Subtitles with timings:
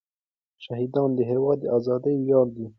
[0.63, 2.65] شهیدان د هېواد د ازادۍ ویاړ دی.